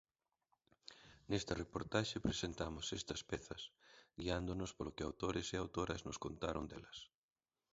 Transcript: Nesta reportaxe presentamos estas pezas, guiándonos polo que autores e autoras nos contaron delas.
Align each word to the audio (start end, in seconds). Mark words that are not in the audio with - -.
Nesta 1.29 1.53
reportaxe 1.61 2.25
presentamos 2.27 2.85
estas 2.99 3.21
pezas, 3.29 3.61
guiándonos 4.19 4.71
polo 4.77 4.95
que 4.95 5.05
autores 5.09 5.47
e 5.49 5.55
autoras 5.57 6.01
nos 6.07 6.21
contaron 6.25 6.65
delas. 6.71 6.97